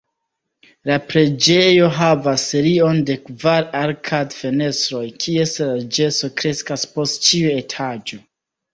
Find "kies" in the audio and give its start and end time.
5.27-5.57